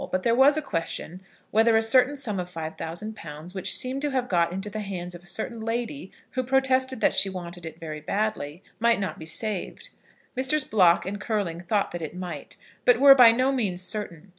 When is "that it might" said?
11.91-12.57